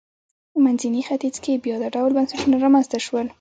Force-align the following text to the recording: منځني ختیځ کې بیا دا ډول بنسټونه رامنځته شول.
منځني 0.63 1.01
ختیځ 1.07 1.35
کې 1.43 1.61
بیا 1.63 1.75
دا 1.81 1.89
ډول 1.95 2.11
بنسټونه 2.17 2.55
رامنځته 2.65 2.97
شول. 3.05 3.27